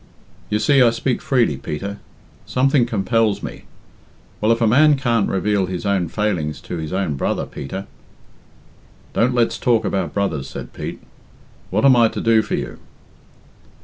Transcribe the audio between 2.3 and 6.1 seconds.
something compels me. Well, if a man can't reveal his little